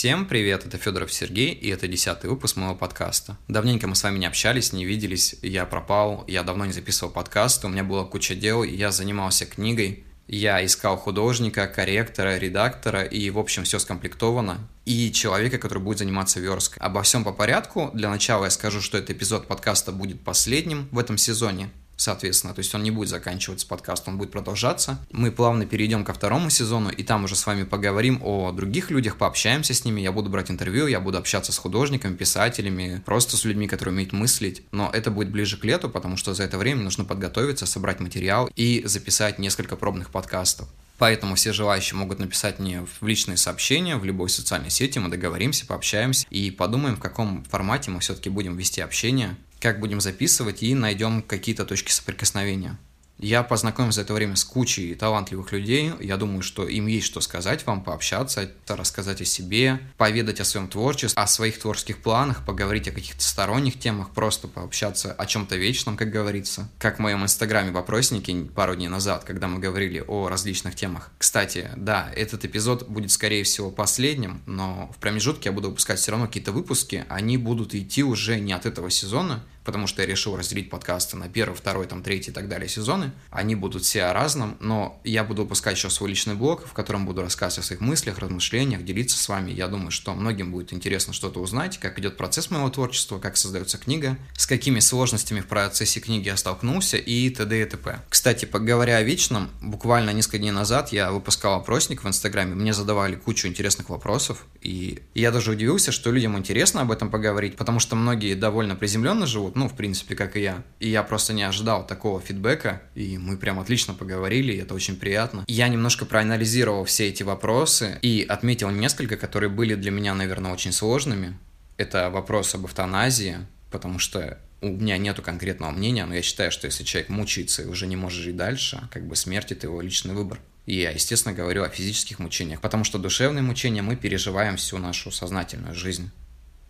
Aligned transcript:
Всем 0.00 0.24
привет, 0.24 0.64
это 0.64 0.78
Федоров 0.78 1.12
Сергей, 1.12 1.52
и 1.52 1.68
это 1.68 1.86
десятый 1.86 2.30
выпуск 2.30 2.56
моего 2.56 2.74
подкаста. 2.74 3.36
Давненько 3.48 3.86
мы 3.86 3.94
с 3.94 4.02
вами 4.02 4.16
не 4.16 4.24
общались, 4.24 4.72
не 4.72 4.86
виделись, 4.86 5.36
я 5.42 5.66
пропал, 5.66 6.24
я 6.26 6.42
давно 6.42 6.64
не 6.64 6.72
записывал 6.72 7.12
подкасты, 7.12 7.66
у 7.66 7.70
меня 7.70 7.84
была 7.84 8.04
куча 8.04 8.34
дел, 8.34 8.62
я 8.62 8.92
занимался 8.92 9.44
книгой, 9.44 10.04
я 10.26 10.64
искал 10.64 10.96
художника, 10.96 11.66
корректора, 11.66 12.38
редактора, 12.38 13.02
и, 13.02 13.28
в 13.28 13.38
общем, 13.38 13.64
все 13.64 13.78
скомплектовано. 13.78 14.66
И 14.86 15.12
человека, 15.12 15.58
который 15.58 15.82
будет 15.82 15.98
заниматься 15.98 16.40
версткой. 16.40 16.80
Обо 16.80 17.02
всем 17.02 17.22
по 17.22 17.32
порядку. 17.32 17.90
Для 17.92 18.08
начала 18.08 18.44
я 18.44 18.50
скажу, 18.50 18.80
что 18.80 18.96
этот 18.96 19.10
эпизод 19.10 19.48
подкаста 19.48 19.92
будет 19.92 20.22
последним 20.22 20.88
в 20.92 20.98
этом 20.98 21.18
сезоне 21.18 21.68
соответственно. 22.00 22.54
То 22.54 22.60
есть 22.60 22.74
он 22.74 22.82
не 22.82 22.90
будет 22.90 23.08
заканчиваться 23.08 23.66
подкаст, 23.66 24.08
он 24.08 24.16
будет 24.16 24.30
продолжаться. 24.30 24.98
Мы 25.10 25.30
плавно 25.30 25.66
перейдем 25.66 26.04
ко 26.04 26.14
второму 26.14 26.50
сезону, 26.50 26.90
и 26.90 27.02
там 27.02 27.24
уже 27.24 27.36
с 27.36 27.46
вами 27.46 27.64
поговорим 27.64 28.20
о 28.24 28.52
других 28.52 28.90
людях, 28.90 29.16
пообщаемся 29.16 29.74
с 29.74 29.84
ними. 29.84 30.00
Я 30.00 30.10
буду 30.10 30.30
брать 30.30 30.50
интервью, 30.50 30.86
я 30.86 31.00
буду 31.00 31.18
общаться 31.18 31.52
с 31.52 31.58
художниками, 31.58 32.16
писателями, 32.16 33.02
просто 33.04 33.36
с 33.36 33.44
людьми, 33.44 33.68
которые 33.68 33.92
умеют 33.92 34.12
мыслить. 34.12 34.62
Но 34.72 34.90
это 34.92 35.10
будет 35.10 35.30
ближе 35.30 35.58
к 35.58 35.64
лету, 35.64 35.90
потому 35.90 36.16
что 36.16 36.32
за 36.32 36.44
это 36.44 36.56
время 36.56 36.82
нужно 36.82 37.04
подготовиться, 37.04 37.66
собрать 37.66 38.00
материал 38.00 38.50
и 38.56 38.82
записать 38.86 39.38
несколько 39.38 39.76
пробных 39.76 40.10
подкастов. 40.10 40.68
Поэтому 40.96 41.34
все 41.34 41.52
желающие 41.52 41.96
могут 41.96 42.18
написать 42.18 42.58
мне 42.58 42.84
в 43.00 43.06
личные 43.06 43.38
сообщения 43.38 43.96
в 43.96 44.04
любой 44.04 44.28
социальной 44.28 44.68
сети, 44.68 44.98
мы 44.98 45.08
договоримся, 45.08 45.66
пообщаемся 45.66 46.26
и 46.28 46.50
подумаем, 46.50 46.96
в 46.96 47.00
каком 47.00 47.42
формате 47.44 47.90
мы 47.90 48.00
все-таки 48.00 48.28
будем 48.28 48.56
вести 48.56 48.82
общение 48.82 49.36
как 49.60 49.78
будем 49.78 50.00
записывать 50.00 50.62
и 50.62 50.74
найдем 50.74 51.22
какие-то 51.22 51.64
точки 51.64 51.92
соприкосновения. 51.92 52.78
Я 53.20 53.42
познакомился 53.42 53.96
за 53.96 54.02
это 54.02 54.14
время 54.14 54.34
с 54.34 54.44
кучей 54.44 54.94
талантливых 54.94 55.52
людей. 55.52 55.92
Я 56.00 56.16
думаю, 56.16 56.40
что 56.42 56.66
им 56.66 56.86
есть 56.86 57.06
что 57.06 57.20
сказать 57.20 57.66
вам, 57.66 57.84
пообщаться, 57.84 58.50
рассказать 58.66 59.20
о 59.20 59.26
себе, 59.26 59.78
поведать 59.98 60.40
о 60.40 60.44
своем 60.44 60.68
творчестве, 60.68 61.22
о 61.22 61.26
своих 61.26 61.58
творческих 61.58 61.98
планах, 61.98 62.46
поговорить 62.46 62.88
о 62.88 62.92
каких-то 62.92 63.22
сторонних 63.22 63.78
темах, 63.78 64.10
просто 64.10 64.48
пообщаться 64.48 65.12
о 65.12 65.26
чем-то 65.26 65.56
вечном, 65.56 65.98
как 65.98 66.10
говорится. 66.10 66.70
Как 66.78 66.96
в 66.96 67.00
моем 67.00 67.22
инстаграме 67.22 67.72
вопросники 67.72 68.44
пару 68.54 68.74
дней 68.74 68.88
назад, 68.88 69.24
когда 69.24 69.48
мы 69.48 69.58
говорили 69.58 70.02
о 70.06 70.28
различных 70.28 70.74
темах. 70.74 71.10
Кстати, 71.18 71.70
да, 71.76 72.10
этот 72.16 72.46
эпизод 72.46 72.88
будет, 72.88 73.10
скорее 73.10 73.44
всего, 73.44 73.70
последним, 73.70 74.40
но 74.46 74.90
в 74.96 74.98
промежутке 74.98 75.50
я 75.50 75.52
буду 75.52 75.68
выпускать 75.68 75.98
все 75.98 76.12
равно 76.12 76.26
какие-то 76.26 76.52
выпуски. 76.52 77.04
Они 77.10 77.36
будут 77.36 77.74
идти 77.74 78.02
уже 78.02 78.40
не 78.40 78.54
от 78.54 78.64
этого 78.64 78.88
сезона, 78.88 79.44
потому 79.64 79.86
что 79.86 80.02
я 80.02 80.08
решил 80.08 80.36
разделить 80.36 80.70
подкасты 80.70 81.16
на 81.16 81.28
первый, 81.28 81.54
второй, 81.54 81.86
там, 81.86 82.02
третий 82.02 82.30
и 82.30 82.34
так 82.34 82.48
далее 82.48 82.68
сезоны. 82.68 83.12
Они 83.30 83.54
будут 83.54 83.84
все 83.84 84.04
о 84.04 84.12
разном, 84.12 84.56
но 84.60 85.00
я 85.04 85.24
буду 85.24 85.42
выпускать 85.42 85.76
еще 85.76 85.90
свой 85.90 86.10
личный 86.10 86.34
блог, 86.34 86.66
в 86.66 86.72
котором 86.72 87.06
буду 87.06 87.22
рассказывать 87.22 87.64
о 87.64 87.66
своих 87.66 87.80
мыслях, 87.80 88.18
размышлениях, 88.18 88.84
делиться 88.84 89.18
с 89.18 89.28
вами. 89.28 89.50
Я 89.50 89.68
думаю, 89.68 89.90
что 89.90 90.14
многим 90.14 90.52
будет 90.52 90.72
интересно 90.72 91.12
что-то 91.12 91.40
узнать, 91.40 91.78
как 91.78 91.98
идет 91.98 92.16
процесс 92.16 92.50
моего 92.50 92.68
творчества, 92.70 93.18
как 93.18 93.36
создается 93.36 93.78
книга, 93.78 94.16
с 94.36 94.46
какими 94.46 94.80
сложностями 94.80 95.40
в 95.40 95.46
процессе 95.46 96.00
книги 96.00 96.26
я 96.26 96.36
столкнулся 96.36 96.96
и 96.96 97.30
т.д. 97.30 97.62
и 97.62 97.64
т.п. 97.64 98.00
Кстати, 98.08 98.48
говоря 98.50 98.96
о 98.96 99.02
вечном, 99.02 99.50
буквально 99.60 100.10
несколько 100.10 100.38
дней 100.38 100.50
назад 100.50 100.92
я 100.92 101.10
выпускал 101.10 101.54
опросник 101.54 102.04
в 102.04 102.08
Инстаграме, 102.08 102.54
мне 102.54 102.72
задавали 102.72 103.16
кучу 103.16 103.48
интересных 103.48 103.88
вопросов, 103.90 104.44
и 104.60 105.02
я 105.14 105.30
даже 105.30 105.52
удивился, 105.52 105.92
что 105.92 106.10
людям 106.10 106.36
интересно 106.38 106.82
об 106.82 106.92
этом 106.92 107.10
поговорить, 107.10 107.56
потому 107.56 107.80
что 107.80 107.96
многие 107.96 108.34
довольно 108.34 108.76
приземленно 108.76 109.26
живут, 109.26 109.49
ну, 109.54 109.68
в 109.68 109.76
принципе, 109.76 110.14
как 110.14 110.36
и 110.36 110.42
я. 110.42 110.62
И 110.78 110.88
я 110.88 111.02
просто 111.02 111.32
не 111.32 111.42
ожидал 111.42 111.86
такого 111.86 112.20
фидбэка, 112.20 112.82
и 112.94 113.18
мы 113.18 113.36
прям 113.36 113.58
отлично 113.60 113.94
поговорили, 113.94 114.52
и 114.52 114.58
это 114.58 114.74
очень 114.74 114.96
приятно. 114.96 115.44
Я 115.46 115.68
немножко 115.68 116.04
проанализировал 116.04 116.84
все 116.84 117.08
эти 117.08 117.22
вопросы 117.22 117.98
и 118.02 118.24
отметил 118.28 118.70
несколько, 118.70 119.16
которые 119.16 119.50
были 119.50 119.74
для 119.74 119.90
меня, 119.90 120.14
наверное, 120.14 120.52
очень 120.52 120.72
сложными. 120.72 121.36
Это 121.76 122.10
вопрос 122.10 122.54
об 122.54 122.66
эвтаназии, 122.66 123.38
потому 123.70 123.98
что 123.98 124.38
у 124.60 124.68
меня 124.68 124.98
нету 124.98 125.22
конкретного 125.22 125.70
мнения, 125.70 126.04
но 126.04 126.14
я 126.14 126.22
считаю, 126.22 126.52
что 126.52 126.66
если 126.66 126.84
человек 126.84 127.08
мучается 127.08 127.62
и 127.62 127.66
уже 127.66 127.86
не 127.86 127.96
может 127.96 128.22
жить 128.22 128.36
дальше, 128.36 128.88
как 128.90 129.06
бы 129.06 129.16
смерть– 129.16 129.52
это 129.52 129.66
его 129.66 129.80
личный 129.80 130.14
выбор. 130.14 130.38
И 130.66 130.74
я, 130.74 130.90
естественно, 130.90 131.34
говорю 131.34 131.64
о 131.64 131.68
физических 131.68 132.18
мучениях, 132.18 132.60
потому 132.60 132.84
что 132.84 132.98
душевные 132.98 133.42
мучения 133.42 133.82
мы 133.82 133.96
переживаем 133.96 134.56
всю 134.56 134.78
нашу 134.78 135.10
сознательную 135.10 135.74
жизнь. 135.74 136.10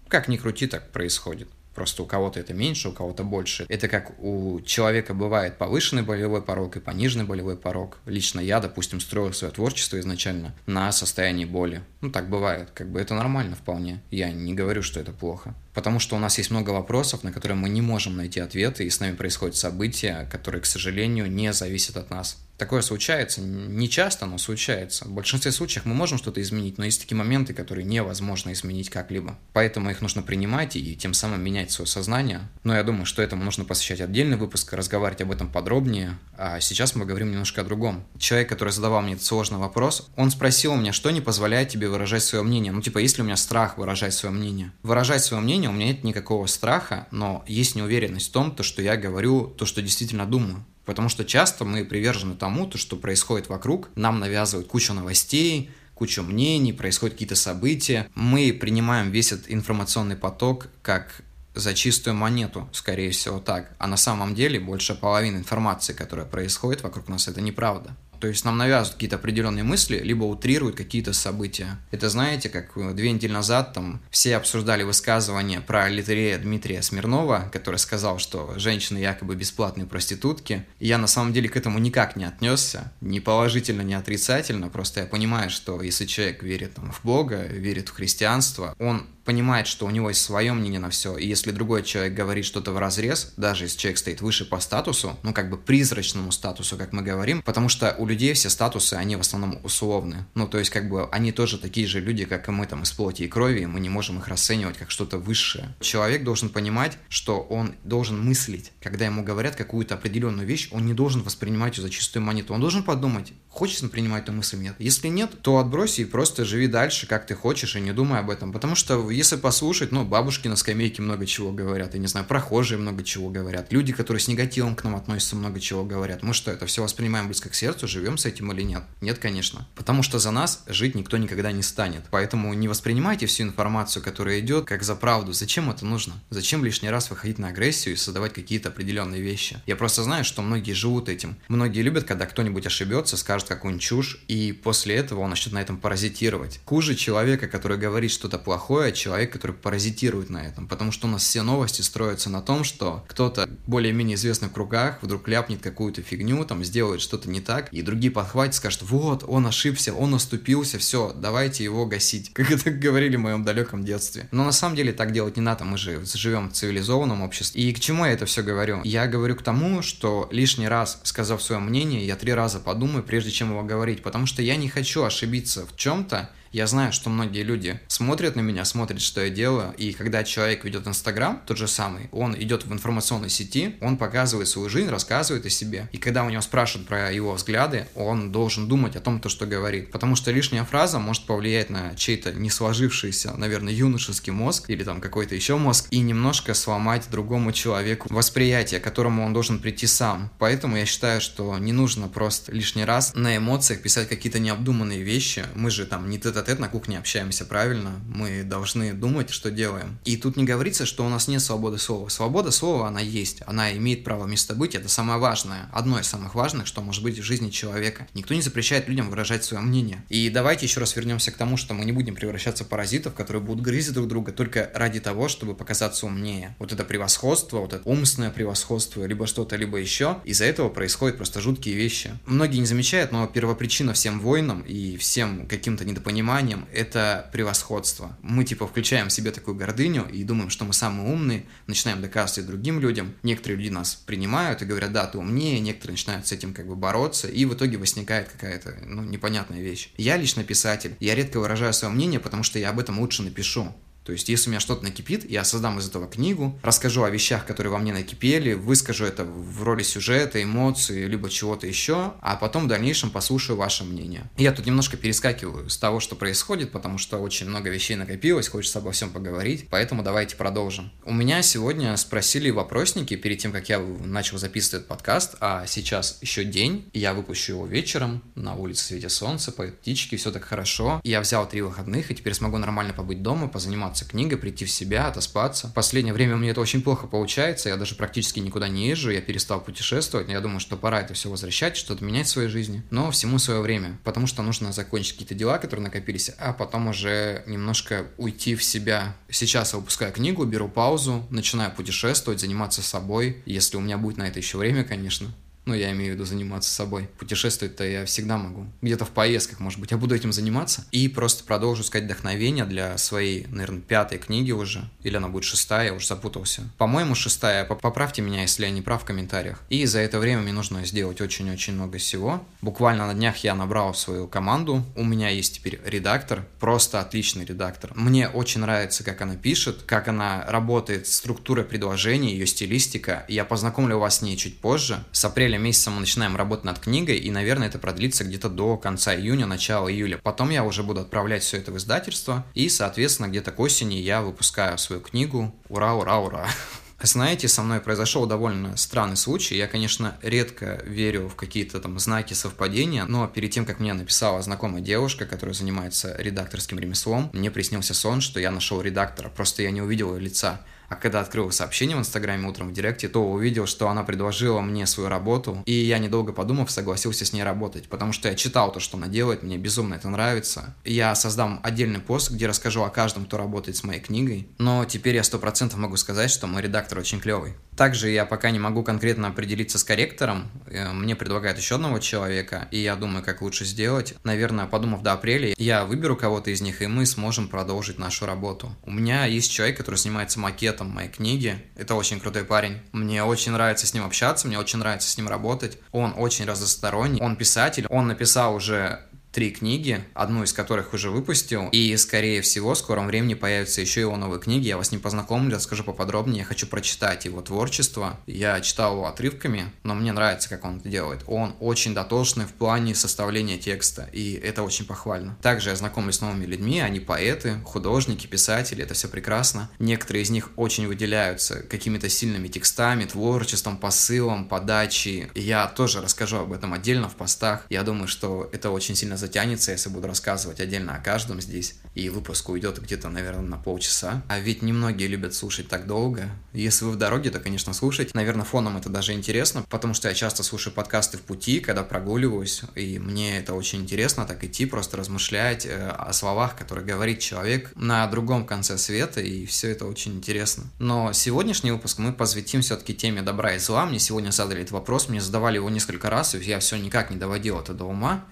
Как 0.08 0.28
ни 0.28 0.36
крути, 0.36 0.66
так 0.66 0.90
происходит. 0.92 1.48
Просто 1.74 2.02
у 2.02 2.06
кого-то 2.06 2.40
это 2.40 2.54
меньше, 2.54 2.88
у 2.88 2.92
кого-то 2.92 3.24
больше. 3.24 3.66
Это 3.68 3.88
как 3.88 4.12
у 4.18 4.60
человека 4.60 5.14
бывает 5.14 5.58
повышенный 5.58 6.02
болевой 6.02 6.42
порог 6.42 6.76
и 6.76 6.80
пониженный 6.80 7.24
болевой 7.24 7.56
порог. 7.56 7.98
Лично 8.06 8.40
я, 8.40 8.60
допустим, 8.60 9.00
строил 9.00 9.32
свое 9.32 9.52
творчество 9.52 9.98
изначально 10.00 10.54
на 10.66 10.92
состоянии 10.92 11.44
боли. 11.44 11.82
Ну, 12.00 12.10
так 12.10 12.28
бывает. 12.28 12.70
Как 12.74 12.90
бы 12.90 13.00
это 13.00 13.14
нормально 13.14 13.56
вполне. 13.56 14.02
Я 14.10 14.30
не 14.32 14.54
говорю, 14.54 14.82
что 14.82 15.00
это 15.00 15.12
плохо. 15.12 15.54
Потому 15.74 16.00
что 16.00 16.16
у 16.16 16.18
нас 16.18 16.38
есть 16.38 16.50
много 16.50 16.70
вопросов, 16.70 17.22
на 17.22 17.32
которые 17.32 17.56
мы 17.56 17.68
не 17.68 17.80
можем 17.80 18.16
найти 18.16 18.40
ответы, 18.40 18.84
и 18.84 18.90
с 18.90 19.00
нами 19.00 19.14
происходят 19.14 19.56
события, 19.56 20.28
которые, 20.30 20.60
к 20.60 20.66
сожалению, 20.66 21.30
не 21.30 21.52
зависят 21.52 21.96
от 21.96 22.10
нас. 22.10 22.38
Такое 22.60 22.82
случается, 22.82 23.40
не 23.40 23.88
часто, 23.88 24.26
но 24.26 24.36
случается. 24.36 25.06
В 25.06 25.12
большинстве 25.12 25.50
случаев 25.50 25.86
мы 25.86 25.94
можем 25.94 26.18
что-то 26.18 26.42
изменить, 26.42 26.76
но 26.76 26.84
есть 26.84 27.00
такие 27.00 27.16
моменты, 27.16 27.54
которые 27.54 27.86
невозможно 27.86 28.52
изменить 28.52 28.90
как-либо. 28.90 29.38
Поэтому 29.54 29.88
их 29.90 30.02
нужно 30.02 30.20
принимать 30.20 30.76
и 30.76 30.94
тем 30.94 31.14
самым 31.14 31.42
менять 31.42 31.70
свое 31.70 31.88
сознание. 31.88 32.50
Но 32.62 32.74
я 32.74 32.82
думаю, 32.82 33.06
что 33.06 33.22
этому 33.22 33.44
нужно 33.44 33.64
посвящать 33.64 34.02
отдельный 34.02 34.36
выпуск, 34.36 34.74
разговаривать 34.74 35.22
об 35.22 35.32
этом 35.32 35.50
подробнее. 35.50 36.18
А 36.36 36.60
сейчас 36.60 36.94
мы 36.94 37.06
говорим 37.06 37.30
немножко 37.30 37.62
о 37.62 37.64
другом. 37.64 38.04
Человек, 38.18 38.50
который 38.50 38.74
задавал 38.74 39.00
мне 39.00 39.14
этот 39.14 39.24
сложный 39.24 39.56
вопрос, 39.56 40.10
он 40.16 40.30
спросил 40.30 40.74
у 40.74 40.76
меня, 40.76 40.92
что 40.92 41.10
не 41.10 41.22
позволяет 41.22 41.70
тебе 41.70 41.88
выражать 41.88 42.24
свое 42.24 42.44
мнение. 42.44 42.72
Ну, 42.72 42.82
типа, 42.82 42.98
есть 42.98 43.16
ли 43.16 43.22
у 43.22 43.24
меня 43.24 43.36
страх 43.38 43.78
выражать 43.78 44.12
свое 44.12 44.34
мнение? 44.34 44.72
Выражать 44.82 45.24
свое 45.24 45.42
мнение 45.42 45.70
у 45.70 45.72
меня 45.72 45.86
нет 45.86 46.04
никакого 46.04 46.44
страха, 46.44 47.08
но 47.10 47.42
есть 47.46 47.74
неуверенность 47.74 48.28
в 48.28 48.32
том, 48.32 48.54
то, 48.54 48.62
что 48.62 48.82
я 48.82 48.98
говорю 48.98 49.46
то, 49.46 49.64
что 49.64 49.80
действительно 49.80 50.26
думаю. 50.26 50.62
Потому 50.90 51.08
что 51.08 51.24
часто 51.24 51.64
мы 51.64 51.84
привержены 51.84 52.34
тому, 52.34 52.66
то, 52.66 52.76
что 52.76 52.96
происходит 52.96 53.48
вокруг, 53.48 53.90
нам 53.94 54.18
навязывают 54.18 54.66
кучу 54.66 54.92
новостей, 54.92 55.70
кучу 55.94 56.24
мнений, 56.24 56.72
происходят 56.72 57.14
какие-то 57.14 57.36
события. 57.36 58.10
Мы 58.16 58.52
принимаем 58.52 59.12
весь 59.12 59.30
этот 59.30 59.52
информационный 59.52 60.16
поток 60.16 60.66
как 60.82 61.22
за 61.54 61.74
чистую 61.74 62.16
монету, 62.16 62.68
скорее 62.72 63.12
всего 63.12 63.38
так. 63.38 63.70
А 63.78 63.86
на 63.86 63.96
самом 63.96 64.34
деле 64.34 64.58
больше 64.58 64.96
половины 64.96 65.36
информации, 65.36 65.92
которая 65.92 66.26
происходит 66.26 66.82
вокруг 66.82 67.06
нас, 67.06 67.28
это 67.28 67.40
неправда. 67.40 67.94
То 68.20 68.28
есть 68.28 68.44
нам 68.44 68.58
навязывают 68.58 68.94
какие-то 68.94 69.16
определенные 69.16 69.64
мысли, 69.64 69.98
либо 69.98 70.24
утрируют 70.24 70.76
какие-то 70.76 71.12
события. 71.12 71.78
Это 71.90 72.08
знаете, 72.08 72.48
как 72.48 72.72
две 72.94 73.12
недели 73.12 73.32
назад 73.32 73.72
там 73.72 74.00
все 74.10 74.36
обсуждали 74.36 74.82
высказывание 74.82 75.60
про 75.60 75.88
литерея 75.88 76.38
Дмитрия 76.38 76.82
Смирнова, 76.82 77.48
который 77.52 77.76
сказал, 77.76 78.18
что 78.18 78.54
женщины 78.56 78.98
якобы 78.98 79.36
бесплатные 79.36 79.86
проститутки. 79.86 80.66
И 80.78 80.86
я 80.86 80.98
на 80.98 81.06
самом 81.06 81.32
деле 81.32 81.48
к 81.48 81.56
этому 81.56 81.78
никак 81.78 82.16
не 82.16 82.24
отнесся, 82.24 82.92
ни 83.00 83.18
положительно, 83.18 83.82
ни 83.82 83.94
отрицательно. 83.94 84.68
Просто 84.68 85.00
я 85.00 85.06
понимаю, 85.06 85.50
что 85.50 85.80
если 85.82 86.04
человек 86.06 86.42
верит 86.42 86.74
там, 86.74 86.92
в 86.92 87.00
Бога, 87.02 87.46
верит 87.46 87.88
в 87.88 87.92
христианство, 87.92 88.74
он 88.78 89.06
понимает, 89.30 89.68
что 89.68 89.86
у 89.86 89.90
него 89.90 90.08
есть 90.08 90.22
свое 90.22 90.52
мнение 90.52 90.80
на 90.80 90.90
все, 90.90 91.16
и 91.16 91.24
если 91.24 91.52
другой 91.52 91.84
человек 91.84 92.14
говорит 92.14 92.44
что-то 92.44 92.72
в 92.72 92.78
разрез, 92.78 93.32
даже 93.36 93.66
если 93.66 93.78
человек 93.78 93.98
стоит 93.98 94.20
выше 94.22 94.44
по 94.44 94.58
статусу, 94.58 95.16
ну 95.22 95.32
как 95.32 95.50
бы 95.50 95.56
призрачному 95.56 96.32
статусу, 96.32 96.76
как 96.76 96.92
мы 96.92 97.02
говорим, 97.02 97.40
потому 97.42 97.68
что 97.68 97.94
у 97.96 98.06
людей 98.06 98.32
все 98.34 98.50
статусы, 98.50 98.94
они 98.94 99.14
в 99.14 99.20
основном 99.20 99.60
условны. 99.62 100.26
Ну 100.34 100.48
то 100.48 100.58
есть 100.58 100.70
как 100.70 100.88
бы 100.88 101.08
они 101.12 101.30
тоже 101.30 101.58
такие 101.58 101.86
же 101.86 102.00
люди, 102.00 102.24
как 102.24 102.48
и 102.48 102.50
мы 102.50 102.66
там 102.66 102.82
из 102.82 102.90
плоти 102.90 103.22
и 103.22 103.28
крови, 103.28 103.60
и 103.60 103.66
мы 103.66 103.78
не 103.78 103.88
можем 103.88 104.18
их 104.18 104.26
расценивать 104.26 104.78
как 104.78 104.90
что-то 104.90 105.18
высшее. 105.18 105.76
Человек 105.78 106.24
должен 106.24 106.48
понимать, 106.48 106.98
что 107.08 107.40
он 107.40 107.76
должен 107.84 108.20
мыслить. 108.20 108.72
Когда 108.82 109.04
ему 109.04 109.22
говорят 109.22 109.54
какую-то 109.54 109.94
определенную 109.94 110.44
вещь, 110.44 110.70
он 110.72 110.86
не 110.86 110.92
должен 110.92 111.22
воспринимать 111.22 111.76
ее 111.76 111.84
за 111.84 111.90
чистую 111.90 112.24
монету. 112.24 112.52
Он 112.52 112.60
должен 112.60 112.82
подумать, 112.82 113.32
хочется 113.48 113.88
принимать 113.88 114.24
эту 114.24 114.32
мысль, 114.32 114.58
нет. 114.58 114.74
Если 114.80 115.06
нет, 115.06 115.40
то 115.42 115.58
отбрось 115.58 116.00
и 116.00 116.04
просто 116.04 116.44
живи 116.44 116.66
дальше, 116.66 117.06
как 117.06 117.26
ты 117.26 117.36
хочешь, 117.36 117.76
и 117.76 117.80
не 117.80 117.92
думай 117.92 118.18
об 118.18 118.30
этом. 118.30 118.52
Потому 118.52 118.74
что 118.74 118.98
если 119.20 119.36
послушать, 119.36 119.92
ну, 119.92 120.02
бабушки 120.02 120.48
на 120.48 120.56
скамейке 120.56 121.02
много 121.02 121.26
чего 121.26 121.52
говорят, 121.52 121.92
я 121.92 122.00
не 122.00 122.06
знаю, 122.06 122.24
прохожие 122.24 122.78
много 122.78 123.04
чего 123.04 123.28
говорят, 123.28 123.70
люди, 123.70 123.92
которые 123.92 124.18
с 124.18 124.28
негативом 124.28 124.74
к 124.74 124.82
нам 124.82 124.96
относятся, 124.96 125.36
много 125.36 125.60
чего 125.60 125.84
говорят. 125.84 126.22
Мы 126.22 126.32
что, 126.32 126.50
это 126.50 126.64
все 126.64 126.82
воспринимаем 126.82 127.26
близко 127.26 127.50
к 127.50 127.54
сердцу, 127.54 127.86
живем 127.86 128.16
с 128.16 128.24
этим 128.24 128.50
или 128.52 128.62
нет? 128.62 128.82
Нет, 129.02 129.18
конечно. 129.18 129.68
Потому 129.74 130.02
что 130.02 130.18
за 130.18 130.30
нас 130.30 130.64
жить 130.66 130.94
никто 130.94 131.18
никогда 131.18 131.52
не 131.52 131.62
станет. 131.62 132.02
Поэтому 132.10 132.54
не 132.54 132.66
воспринимайте 132.66 133.26
всю 133.26 133.42
информацию, 133.42 134.02
которая 134.02 134.40
идет, 134.40 134.64
как 134.64 134.82
за 134.82 134.96
правду. 134.96 135.34
Зачем 135.34 135.68
это 135.68 135.84
нужно? 135.84 136.14
Зачем 136.30 136.64
лишний 136.64 136.88
раз 136.88 137.10
выходить 137.10 137.38
на 137.38 137.48
агрессию 137.48 137.96
и 137.96 137.98
создавать 137.98 138.32
какие-то 138.32 138.70
определенные 138.70 139.20
вещи? 139.20 139.60
Я 139.66 139.76
просто 139.76 140.02
знаю, 140.02 140.24
что 140.24 140.40
многие 140.40 140.72
живут 140.72 141.10
этим. 141.10 141.36
Многие 141.48 141.82
любят, 141.82 142.04
когда 142.04 142.24
кто-нибудь 142.24 142.66
ошибется, 142.66 143.18
скажет 143.18 143.48
какую-нибудь 143.48 143.84
чушь, 143.84 144.24
и 144.28 144.52
после 144.52 144.94
этого 144.94 145.20
он 145.20 145.28
начнет 145.28 145.52
на 145.52 145.60
этом 145.60 145.76
паразитировать. 145.76 146.60
Хуже 146.64 146.94
человека, 146.94 147.48
который 147.48 147.76
говорит 147.76 148.10
что-то 148.10 148.38
плохое, 148.38 148.94
человек 148.94 149.09
человек, 149.10 149.32
который 149.32 149.56
паразитирует 149.56 150.30
на 150.30 150.38
этом, 150.38 150.68
потому 150.68 150.92
что 150.92 151.08
у 151.08 151.10
нас 151.10 151.24
все 151.24 151.42
новости 151.42 151.82
строятся 151.82 152.30
на 152.30 152.40
том, 152.40 152.62
что 152.62 153.04
кто-то 153.08 153.50
более-менее 153.66 154.14
известный 154.14 154.48
в 154.48 154.52
кругах 154.52 154.98
вдруг 155.02 155.26
ляпнет 155.26 155.60
какую-то 155.60 156.00
фигню, 156.02 156.44
там 156.44 156.62
сделает 156.62 157.00
что-то 157.00 157.28
не 157.28 157.40
так, 157.40 157.72
и 157.72 157.82
другие 157.82 158.12
подхватят, 158.12 158.54
скажут, 158.54 158.82
вот, 158.82 159.24
он 159.26 159.48
ошибся, 159.48 159.92
он 159.92 160.14
оступился, 160.14 160.78
все, 160.78 161.12
давайте 161.16 161.64
его 161.64 161.86
гасить, 161.86 162.30
как 162.34 162.52
это 162.52 162.70
говорили 162.70 163.16
в 163.16 163.20
моем 163.20 163.42
далеком 163.42 163.84
детстве. 163.84 164.28
Но 164.30 164.44
на 164.44 164.52
самом 164.52 164.76
деле 164.76 164.92
так 164.92 165.12
делать 165.12 165.36
не 165.36 165.42
надо, 165.42 165.64
мы 165.64 165.76
же 165.76 166.00
живем 166.14 166.50
в 166.50 166.52
цивилизованном 166.52 167.22
обществе. 167.22 167.60
И 167.60 167.72
к 167.72 167.80
чему 167.80 168.04
я 168.04 168.12
это 168.12 168.26
все 168.26 168.42
говорю? 168.42 168.80
Я 168.84 169.08
говорю 169.08 169.34
к 169.34 169.42
тому, 169.42 169.82
что 169.82 170.28
лишний 170.30 170.68
раз, 170.68 171.00
сказав 171.02 171.42
свое 171.42 171.60
мнение, 171.60 172.06
я 172.06 172.14
три 172.14 172.32
раза 172.32 172.60
подумаю, 172.60 173.02
прежде 173.02 173.32
чем 173.32 173.50
его 173.50 173.64
говорить, 173.64 174.04
потому 174.04 174.26
что 174.26 174.40
я 174.40 174.54
не 174.54 174.68
хочу 174.68 175.02
ошибиться 175.02 175.66
в 175.66 175.74
чем-то, 175.74 176.30
я 176.52 176.66
знаю, 176.66 176.92
что 176.92 177.10
многие 177.10 177.44
люди 177.44 177.78
смотрят 177.86 178.34
на 178.34 178.40
меня, 178.40 178.64
смотрят, 178.64 178.89
что 178.98 179.22
я 179.22 179.30
делаю, 179.30 179.74
и 179.76 179.92
когда 179.92 180.24
человек 180.24 180.64
ведет 180.64 180.86
Инстаграм, 180.86 181.40
тот 181.46 181.56
же 181.56 181.68
самый, 181.68 182.08
он 182.12 182.34
идет 182.36 182.64
в 182.64 182.72
информационной 182.72 183.30
сети, 183.30 183.76
он 183.80 183.96
показывает 183.96 184.48
свою 184.48 184.68
жизнь, 184.68 184.88
рассказывает 184.88 185.46
о 185.46 185.50
себе. 185.50 185.88
И 185.92 185.98
когда 185.98 186.24
у 186.24 186.30
него 186.30 186.42
спрашивают 186.42 186.88
про 186.88 187.12
его 187.12 187.34
взгляды, 187.34 187.86
он 187.94 188.32
должен 188.32 188.68
думать 188.68 188.96
о 188.96 189.00
том, 189.00 189.20
то, 189.20 189.28
что 189.28 189.46
говорит. 189.46 189.90
Потому 189.90 190.16
что 190.16 190.30
лишняя 190.30 190.64
фраза 190.64 190.98
может 190.98 191.26
повлиять 191.26 191.70
на 191.70 191.94
чей-то 191.94 192.32
не 192.32 192.50
сложившийся, 192.50 193.34
наверное, 193.36 193.72
юношеский 193.72 194.32
мозг 194.32 194.68
или 194.68 194.82
там 194.82 195.00
какой-то 195.00 195.34
еще 195.34 195.56
мозг 195.56 195.86
и 195.90 196.00
немножко 196.00 196.54
сломать 196.54 197.08
другому 197.10 197.52
человеку 197.52 198.08
восприятие, 198.10 198.80
к 198.80 198.84
которому 198.84 199.24
он 199.24 199.32
должен 199.32 199.58
прийти 199.58 199.86
сам. 199.86 200.30
Поэтому 200.38 200.76
я 200.76 200.86
считаю, 200.86 201.20
что 201.20 201.56
не 201.58 201.72
нужно 201.72 202.08
просто 202.08 202.52
лишний 202.52 202.84
раз 202.84 203.12
на 203.14 203.36
эмоциях 203.36 203.82
писать 203.82 204.08
какие-то 204.08 204.38
необдуманные 204.38 205.02
вещи. 205.02 205.44
Мы 205.54 205.70
же 205.70 205.86
там 205.86 206.08
не 206.08 206.18
тет 206.18 206.34
тет 206.44 206.58
на 206.58 206.68
кухне 206.68 206.98
общаемся 206.98 207.44
правильно, 207.44 208.00
мы 208.06 208.42
должны 208.42 208.79
думать, 208.92 209.30
что 209.30 209.50
делаем. 209.50 209.98
И 210.04 210.16
тут 210.16 210.36
не 210.36 210.44
говорится, 210.44 210.86
что 210.86 211.04
у 211.04 211.08
нас 211.08 211.28
нет 211.28 211.42
свободы 211.42 211.78
слова. 211.78 212.08
Свобода 212.08 212.50
слова, 212.50 212.88
она 212.88 213.00
есть, 213.00 213.42
она 213.46 213.72
имеет 213.76 214.04
право 214.04 214.26
место 214.26 214.54
быть, 214.54 214.74
это 214.74 214.88
самое 214.88 215.18
важное, 215.18 215.68
одно 215.72 215.98
из 216.00 216.06
самых 216.06 216.34
важных, 216.34 216.66
что 216.66 216.80
может 216.80 217.02
быть 217.02 217.18
в 217.18 217.22
жизни 217.22 217.50
человека. 217.50 218.06
Никто 218.14 218.34
не 218.34 218.42
запрещает 218.42 218.88
людям 218.88 219.10
выражать 219.10 219.44
свое 219.44 219.62
мнение. 219.62 220.04
И 220.08 220.30
давайте 220.30 220.66
еще 220.66 220.80
раз 220.80 220.96
вернемся 220.96 221.30
к 221.30 221.36
тому, 221.36 221.56
что 221.56 221.74
мы 221.74 221.84
не 221.84 221.92
будем 221.92 222.14
превращаться 222.14 222.64
в 222.64 222.68
паразитов, 222.68 223.14
которые 223.14 223.42
будут 223.42 223.62
грызть 223.64 223.92
друг 223.92 224.08
друга 224.08 224.32
только 224.32 224.70
ради 224.74 225.00
того, 225.00 225.28
чтобы 225.28 225.54
показаться 225.54 226.06
умнее. 226.06 226.56
Вот 226.58 226.72
это 226.72 226.84
превосходство, 226.84 227.58
вот 227.58 227.72
это 227.72 227.88
умственное 227.88 228.30
превосходство, 228.30 229.04
либо 229.04 229.26
что-то, 229.26 229.56
либо 229.56 229.78
еще. 229.78 230.18
Из-за 230.24 230.44
этого 230.44 230.68
происходят 230.68 231.16
просто 231.16 231.40
жуткие 231.40 231.76
вещи. 231.76 232.12
Многие 232.26 232.58
не 232.58 232.66
замечают, 232.66 233.12
но 233.12 233.26
первопричина 233.26 233.92
всем 233.92 234.20
войнам 234.20 234.62
и 234.62 234.96
всем 234.96 235.46
каким-то 235.46 235.84
недопониманиям 235.84 236.10
пониманием 236.10 236.66
это 236.72 237.28
превосходство. 237.32 238.16
Мы 238.22 238.44
типа 238.44 238.66
включаем 238.70 239.08
в 239.08 239.12
себе 239.12 239.30
такую 239.30 239.56
гордыню 239.56 240.08
и 240.08 240.24
думаем, 240.24 240.50
что 240.50 240.64
мы 240.64 240.72
самые 240.72 241.12
умные, 241.12 241.46
начинаем 241.66 242.00
доказывать 242.00 242.48
другим 242.48 242.80
людям. 242.80 243.14
Некоторые 243.22 243.58
люди 243.58 243.70
нас 243.70 243.94
принимают 243.94 244.62
и 244.62 244.64
говорят, 244.64 244.92
да, 244.92 245.06
ты 245.06 245.18
умнее, 245.18 245.60
некоторые 245.60 245.92
начинают 245.92 246.26
с 246.26 246.32
этим 246.32 246.54
как 246.54 246.66
бы 246.66 246.76
бороться, 246.76 247.28
и 247.28 247.44
в 247.44 247.54
итоге 247.54 247.76
возникает 247.76 248.28
какая-то, 248.28 248.76
ну, 248.86 249.02
непонятная 249.02 249.60
вещь. 249.60 249.90
Я 249.96 250.16
лично 250.16 250.44
писатель, 250.44 250.96
я 251.00 251.14
редко 251.14 251.40
выражаю 251.40 251.72
свое 251.72 251.92
мнение, 251.92 252.20
потому 252.20 252.42
что 252.42 252.58
я 252.58 252.70
об 252.70 252.78
этом 252.78 253.00
лучше 253.00 253.22
напишу. 253.22 253.74
То 254.10 254.14
есть, 254.14 254.28
если 254.28 254.48
у 254.48 254.50
меня 254.50 254.58
что-то 254.58 254.82
накипит, 254.82 255.30
я 255.30 255.44
создам 255.44 255.78
из 255.78 255.86
этого 255.86 256.08
книгу, 256.08 256.58
расскажу 256.64 257.04
о 257.04 257.10
вещах, 257.10 257.46
которые 257.46 257.70
во 257.70 257.78
мне 257.78 257.92
накипели, 257.92 258.54
выскажу 258.54 259.04
это 259.04 259.22
в 259.22 259.62
роли 259.62 259.84
сюжета, 259.84 260.42
эмоций, 260.42 261.06
либо 261.06 261.30
чего-то 261.30 261.68
еще, 261.68 262.14
а 262.20 262.34
потом 262.34 262.64
в 262.64 262.66
дальнейшем 262.66 263.10
послушаю 263.10 263.56
ваше 263.56 263.84
мнение. 263.84 264.28
Я 264.36 264.50
тут 264.50 264.66
немножко 264.66 264.96
перескакиваю 264.96 265.70
с 265.70 265.78
того, 265.78 266.00
что 266.00 266.16
происходит, 266.16 266.72
потому 266.72 266.98
что 266.98 267.18
очень 267.18 267.48
много 267.48 267.70
вещей 267.70 267.94
накопилось, 267.94 268.48
хочется 268.48 268.80
обо 268.80 268.90
всем 268.90 269.10
поговорить, 269.10 269.68
поэтому 269.70 270.02
давайте 270.02 270.34
продолжим. 270.34 270.90
У 271.04 271.14
меня 271.14 271.40
сегодня 271.42 271.96
спросили 271.96 272.50
вопросники 272.50 273.14
перед 273.14 273.38
тем, 273.38 273.52
как 273.52 273.68
я 273.68 273.78
начал 273.78 274.38
записывать 274.38 274.74
этот 274.74 274.88
подкаст, 274.88 275.36
а 275.38 275.68
сейчас 275.68 276.18
еще 276.20 276.42
день, 276.42 276.90
я 276.94 277.14
выпущу 277.14 277.52
его 277.52 277.66
вечером, 277.66 278.24
на 278.34 278.56
улице 278.56 278.86
светит 278.86 279.12
солнце, 279.12 279.52
поют 279.52 279.78
птички, 279.78 280.16
все 280.16 280.32
так 280.32 280.42
хорошо. 280.42 281.00
Я 281.04 281.20
взял 281.20 281.48
три 281.48 281.62
выходных, 281.62 282.10
и 282.10 282.14
теперь 282.16 282.34
смогу 282.34 282.58
нормально 282.58 282.92
побыть 282.92 283.22
дома, 283.22 283.46
позаниматься 283.46 283.99
заниматься 284.00 284.04
книгой, 284.04 284.38
прийти 284.38 284.64
в 284.64 284.70
себя, 284.70 285.08
отоспаться. 285.08 285.68
В 285.68 285.74
последнее 285.74 286.14
время 286.14 286.36
мне 286.36 286.50
это 286.50 286.60
очень 286.60 286.82
плохо 286.82 287.06
получается, 287.06 287.68
я 287.68 287.76
даже 287.76 287.94
практически 287.94 288.40
никуда 288.40 288.68
не 288.68 288.88
езжу, 288.88 289.10
я 289.10 289.20
перестал 289.20 289.60
путешествовать, 289.60 290.28
я 290.28 290.40
думаю, 290.40 290.60
что 290.60 290.76
пора 290.76 291.00
это 291.00 291.14
все 291.14 291.28
возвращать, 291.28 291.76
что-то 291.76 292.04
менять 292.04 292.26
в 292.26 292.30
своей 292.30 292.48
жизни. 292.48 292.82
Но 292.90 293.10
всему 293.10 293.38
свое 293.38 293.60
время, 293.60 293.98
потому 294.04 294.26
что 294.26 294.42
нужно 294.42 294.72
закончить 294.72 295.12
какие-то 295.12 295.34
дела, 295.34 295.58
которые 295.58 295.84
накопились, 295.84 296.30
а 296.38 296.52
потом 296.52 296.88
уже 296.88 297.42
немножко 297.46 298.06
уйти 298.16 298.54
в 298.54 298.62
себя. 298.62 299.16
Сейчас 299.30 299.72
я 299.72 299.78
выпускаю 299.78 300.12
книгу, 300.12 300.44
беру 300.44 300.68
паузу, 300.68 301.26
начинаю 301.30 301.70
путешествовать, 301.70 302.40
заниматься 302.40 302.82
собой, 302.82 303.42
если 303.46 303.76
у 303.76 303.80
меня 303.80 303.98
будет 303.98 304.16
на 304.16 304.28
это 304.28 304.38
еще 304.38 304.58
время, 304.58 304.84
конечно. 304.84 305.28
Ну, 305.66 305.74
я 305.74 305.92
имею 305.92 306.12
в 306.12 306.14
виду 306.14 306.24
заниматься 306.24 306.70
собой. 306.70 307.08
Путешествовать-то 307.18 307.84
я 307.84 308.04
всегда 308.04 308.38
могу. 308.38 308.66
Где-то 308.82 309.04
в 309.04 309.10
поездках, 309.10 309.60
может 309.60 309.78
быть, 309.78 309.90
я 309.90 309.96
буду 309.96 310.14
этим 310.14 310.32
заниматься. 310.32 310.84
И 310.90 311.06
просто 311.08 311.44
продолжу 311.44 311.82
искать 311.82 312.04
вдохновение 312.04 312.64
для 312.64 312.98
своей, 312.98 313.46
наверное, 313.46 313.80
пятой 313.80 314.18
книги 314.18 314.52
уже. 314.52 314.88
Или 315.02 315.16
она 315.16 315.28
будет 315.28 315.44
шестая, 315.44 315.86
я 315.86 315.94
уже 315.94 316.06
запутался. 316.06 316.70
По-моему, 316.78 317.14
шестая. 317.14 317.64
Поправьте 317.64 318.22
меня, 318.22 318.42
если 318.42 318.64
я 318.64 318.70
не 318.70 318.82
прав 318.82 319.02
в 319.02 319.04
комментариях. 319.04 319.62
И 319.68 319.84
за 319.86 320.00
это 320.00 320.18
время 320.18 320.42
мне 320.42 320.52
нужно 320.52 320.84
сделать 320.84 321.20
очень-очень 321.20 321.74
много 321.74 321.98
всего. 321.98 322.42
Буквально 322.62 323.06
на 323.06 323.14
днях 323.14 323.36
я 323.38 323.54
набрал 323.54 323.94
свою 323.94 324.26
команду. 324.26 324.84
У 324.96 325.04
меня 325.04 325.28
есть 325.28 325.56
теперь 325.56 325.80
редактор. 325.84 326.44
Просто 326.58 327.00
отличный 327.00 327.44
редактор. 327.44 327.92
Мне 327.94 328.28
очень 328.28 328.60
нравится, 328.60 329.04
как 329.04 329.20
она 329.20 329.36
пишет, 329.36 329.82
как 329.86 330.08
она 330.08 330.44
работает, 330.48 331.06
структура 331.06 331.62
предложений, 331.62 332.32
ее 332.32 332.46
стилистика. 332.46 333.24
Я 333.28 333.44
познакомлю 333.44 333.98
вас 333.98 334.18
с 334.18 334.22
ней 334.22 334.36
чуть 334.36 334.58
позже. 334.58 335.04
С 335.12 335.24
апреля 335.24 335.59
месяца 335.60 335.90
мы 335.90 336.00
начинаем 336.00 336.36
работать 336.36 336.64
над 336.64 336.78
книгой, 336.78 337.18
и, 337.18 337.30
наверное, 337.30 337.68
это 337.68 337.78
продлится 337.78 338.24
где-то 338.24 338.48
до 338.48 338.76
конца 338.76 339.14
июня, 339.14 339.46
начала 339.46 339.90
июля. 339.90 340.18
Потом 340.18 340.50
я 340.50 340.64
уже 340.64 340.82
буду 340.82 341.00
отправлять 341.00 341.42
все 341.42 341.58
это 341.58 341.70
в 341.70 341.76
издательство, 341.76 342.44
и, 342.54 342.68
соответственно, 342.68 343.28
где-то 343.28 343.52
к 343.52 343.60
осени 343.60 343.94
я 343.94 344.22
выпускаю 344.22 344.78
свою 344.78 345.00
книгу. 345.00 345.54
Ура, 345.68 345.94
ура, 345.94 346.18
ура! 346.18 346.48
Знаете, 347.02 347.48
со 347.48 347.62
мной 347.62 347.80
произошел 347.80 348.26
довольно 348.26 348.76
странный 348.76 349.16
случай. 349.16 349.56
Я, 349.56 349.66
конечно, 349.66 350.18
редко 350.20 350.82
верю 350.84 351.28
в 351.28 351.34
какие-то 351.34 351.80
там 351.80 351.98
знаки 351.98 352.34
совпадения, 352.34 353.06
но 353.06 353.26
перед 353.26 353.50
тем, 353.50 353.64
как 353.64 353.80
мне 353.80 353.94
написала 353.94 354.42
знакомая 354.42 354.82
девушка, 354.82 355.24
которая 355.24 355.54
занимается 355.54 356.14
редакторским 356.18 356.78
ремеслом, 356.78 357.30
мне 357.32 357.50
приснился 357.50 357.94
сон, 357.94 358.20
что 358.20 358.38
я 358.38 358.50
нашел 358.50 358.82
редактора, 358.82 359.30
просто 359.30 359.62
я 359.62 359.70
не 359.70 359.80
увидел 359.80 360.14
ее 360.14 360.20
лица. 360.20 360.60
А 360.90 360.96
когда 360.96 361.20
открыл 361.20 361.52
сообщение 361.52 361.96
в 361.96 362.00
Инстаграме 362.00 362.48
утром 362.48 362.68
в 362.68 362.72
Директе, 362.72 363.08
то 363.08 363.22
увидел, 363.22 363.66
что 363.66 363.88
она 363.88 364.02
предложила 364.02 364.60
мне 364.60 364.86
свою 364.86 365.08
работу, 365.08 365.62
и 365.64 365.72
я, 365.72 365.98
недолго 365.98 366.32
подумав, 366.32 366.68
согласился 366.68 367.24
с 367.24 367.32
ней 367.32 367.44
работать, 367.44 367.88
потому 367.88 368.12
что 368.12 368.28
я 368.28 368.34
читал 368.34 368.72
то, 368.72 368.80
что 368.80 368.96
она 368.96 369.06
делает, 369.06 369.44
мне 369.44 369.56
безумно 369.56 369.94
это 369.94 370.08
нравится. 370.08 370.74
Я 370.84 371.14
создам 371.14 371.60
отдельный 371.62 372.00
пост, 372.00 372.32
где 372.32 372.48
расскажу 372.48 372.82
о 372.82 372.90
каждом, 372.90 373.26
кто 373.26 373.36
работает 373.36 373.76
с 373.76 373.84
моей 373.84 374.00
книгой, 374.00 374.48
но 374.58 374.84
теперь 374.84 375.14
я 375.14 375.22
сто 375.22 375.38
процентов 375.38 375.78
могу 375.78 375.96
сказать, 375.96 376.30
что 376.30 376.48
мой 376.48 376.60
редактор 376.60 376.98
очень 376.98 377.20
клевый. 377.20 377.54
Также 377.80 378.10
я 378.10 378.26
пока 378.26 378.50
не 378.50 378.58
могу 378.58 378.82
конкретно 378.82 379.28
определиться 379.28 379.78
с 379.78 379.84
корректором. 379.84 380.50
Э, 380.66 380.92
мне 380.92 381.16
предлагают 381.16 381.56
еще 381.56 381.76
одного 381.76 381.98
человека, 381.98 382.68
и 382.70 382.78
я 382.78 382.94
думаю, 382.94 383.24
как 383.24 383.40
лучше 383.40 383.64
сделать. 383.64 384.12
Наверное, 384.22 384.66
подумав 384.66 385.02
до 385.02 385.14
апреля, 385.14 385.54
я 385.56 385.86
выберу 385.86 386.14
кого-то 386.14 386.50
из 386.50 386.60
них, 386.60 386.82
и 386.82 386.86
мы 386.86 387.06
сможем 387.06 387.48
продолжить 387.48 387.98
нашу 387.98 388.26
работу. 388.26 388.76
У 388.82 388.90
меня 388.90 389.24
есть 389.24 389.50
человек, 389.50 389.78
который 389.78 389.94
занимается 389.94 390.38
макетом 390.38 390.90
моей 390.90 391.08
книги. 391.08 391.56
Это 391.74 391.94
очень 391.94 392.20
крутой 392.20 392.44
парень. 392.44 392.82
Мне 392.92 393.24
очень 393.24 393.52
нравится 393.52 393.86
с 393.86 393.94
ним 393.94 394.04
общаться, 394.04 394.46
мне 394.46 394.58
очень 394.58 394.78
нравится 394.78 395.08
с 395.08 395.16
ним 395.16 395.28
работать. 395.28 395.78
Он 395.90 396.12
очень 396.18 396.44
разносторонний, 396.44 397.22
он 397.22 397.36
писатель. 397.36 397.86
Он 397.88 398.08
написал 398.08 398.56
уже 398.56 399.06
три 399.32 399.50
книги, 399.50 400.04
одну 400.14 400.42
из 400.42 400.52
которых 400.52 400.92
уже 400.92 401.10
выпустил, 401.10 401.68
и, 401.72 401.96
скорее 401.96 402.42
всего, 402.42 402.74
в 402.74 402.78
скором 402.78 403.06
времени 403.06 403.34
появятся 403.34 403.80
еще 403.80 404.00
его 404.00 404.16
новые 404.16 404.40
книги. 404.40 404.68
Я 404.68 404.76
вас 404.76 404.92
не 404.92 404.98
познакомлю, 404.98 405.56
расскажу 405.56 405.84
поподробнее. 405.84 406.40
Я 406.40 406.44
хочу 406.44 406.66
прочитать 406.66 407.24
его 407.24 407.40
творчество. 407.40 408.18
Я 408.26 408.60
читал 408.60 408.94
его 408.94 409.06
отрывками, 409.06 409.72
но 409.82 409.94
мне 409.94 410.12
нравится, 410.12 410.48
как 410.48 410.64
он 410.64 410.78
это 410.78 410.88
делает. 410.88 411.22
Он 411.26 411.54
очень 411.60 411.94
дотошный 411.94 412.46
в 412.46 412.52
плане 412.52 412.94
составления 412.94 413.58
текста, 413.58 414.08
и 414.12 414.32
это 414.34 414.62
очень 414.62 414.84
похвально. 414.84 415.36
Также 415.42 415.70
я 415.70 415.76
знакомлюсь 415.76 416.16
с 416.16 416.20
новыми 416.20 416.44
людьми, 416.44 416.80
они 416.80 417.00
поэты, 417.00 417.60
художники, 417.64 418.26
писатели, 418.26 418.82
это 418.82 418.94
все 418.94 419.08
прекрасно. 419.08 419.70
Некоторые 419.78 420.22
из 420.22 420.30
них 420.30 420.50
очень 420.56 420.86
выделяются 420.86 421.62
какими-то 421.62 422.08
сильными 422.08 422.48
текстами, 422.48 423.04
творчеством, 423.04 423.76
посылом, 423.76 424.46
подачей. 424.46 425.30
Я 425.34 425.66
тоже 425.68 426.00
расскажу 426.00 426.38
об 426.38 426.52
этом 426.52 426.72
отдельно 426.72 427.08
в 427.08 427.14
постах. 427.14 427.66
Я 427.70 427.82
думаю, 427.82 428.08
что 428.08 428.48
это 428.52 428.70
очень 428.70 428.96
сильно 428.96 429.16
затянется, 429.20 429.70
если 429.70 429.88
буду 429.88 430.08
рассказывать 430.08 430.60
отдельно 430.60 430.94
о 430.96 430.98
каждом 430.98 431.40
здесь. 431.40 431.76
И 431.94 432.08
выпуск 432.08 432.48
уйдет 432.48 432.80
где-то, 432.80 433.08
наверное, 433.08 433.42
на 433.42 433.56
полчаса. 433.56 434.22
А 434.28 434.38
ведь 434.38 434.62
немногие 434.62 435.08
любят 435.08 435.34
слушать 435.34 435.68
так 435.68 435.86
долго. 435.86 436.28
Если 436.52 436.84
вы 436.84 436.92
в 436.92 436.96
дороге, 436.96 437.30
то, 437.30 437.40
конечно, 437.40 437.72
слушать. 437.74 438.14
Наверное, 438.14 438.44
фоном 438.44 438.76
это 438.76 438.88
даже 438.88 439.12
интересно, 439.12 439.64
потому 439.68 439.94
что 439.94 440.08
я 440.08 440.14
часто 440.14 440.42
слушаю 440.42 440.74
подкасты 440.74 441.18
в 441.18 441.22
пути, 441.22 441.60
когда 441.60 441.82
прогуливаюсь, 441.82 442.62
и 442.74 442.98
мне 442.98 443.38
это 443.38 443.54
очень 443.54 443.82
интересно, 443.82 444.24
так 444.26 444.42
идти, 444.44 444.66
просто 444.66 444.96
размышлять 444.96 445.66
э, 445.66 445.88
о 445.88 446.12
словах, 446.12 446.56
которые 446.56 446.84
говорит 446.84 447.20
человек 447.20 447.72
на 447.76 448.06
другом 448.06 448.46
конце 448.46 448.78
света, 448.78 449.20
и 449.20 449.46
все 449.46 449.70
это 449.70 449.86
очень 449.86 450.14
интересно. 450.14 450.64
Но 450.78 451.12
сегодняшний 451.12 451.72
выпуск 451.72 451.98
мы 451.98 452.12
посвятим 452.12 452.62
все-таки 452.62 452.94
теме 452.94 453.22
добра 453.22 453.54
и 453.54 453.58
зла. 453.58 453.86
Мне 453.86 453.98
сегодня 453.98 454.30
задали 454.30 454.62
этот 454.62 454.72
вопрос, 454.72 455.08
мне 455.08 455.20
задавали 455.20 455.56
его 455.56 455.70
несколько 455.70 456.10
раз, 456.10 456.34
и 456.34 456.38
я 456.38 456.58
все 456.60 456.76
никак 456.76 457.10
не 457.10 457.16
доводил 457.16 457.58
это 457.58 457.74
до 457.74 457.84
ума. 457.84 458.24